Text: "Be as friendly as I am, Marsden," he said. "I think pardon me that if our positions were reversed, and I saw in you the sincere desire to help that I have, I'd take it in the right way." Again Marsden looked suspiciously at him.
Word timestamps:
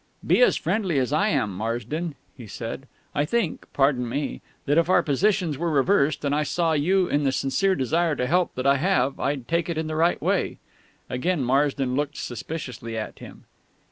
"Be 0.25 0.41
as 0.41 0.57
friendly 0.57 0.97
as 0.97 1.13
I 1.13 1.27
am, 1.27 1.55
Marsden," 1.55 2.15
he 2.35 2.47
said. 2.47 2.87
"I 3.13 3.23
think 3.23 3.67
pardon 3.71 4.09
me 4.09 4.41
that 4.65 4.79
if 4.79 4.89
our 4.89 5.03
positions 5.03 5.59
were 5.59 5.69
reversed, 5.69 6.25
and 6.25 6.33
I 6.33 6.41
saw 6.41 6.71
in 6.71 6.81
you 6.81 7.15
the 7.19 7.31
sincere 7.31 7.75
desire 7.75 8.15
to 8.15 8.25
help 8.25 8.55
that 8.55 8.65
I 8.65 8.77
have, 8.77 9.19
I'd 9.19 9.47
take 9.47 9.69
it 9.69 9.77
in 9.77 9.85
the 9.85 9.95
right 9.95 10.19
way." 10.19 10.57
Again 11.07 11.43
Marsden 11.43 11.95
looked 11.95 12.17
suspiciously 12.17 12.97
at 12.97 13.19
him. 13.19 13.43